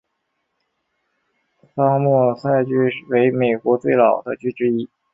[1.75, 2.75] 桑莫塞郡
[3.09, 4.89] 为美国最老的郡之一。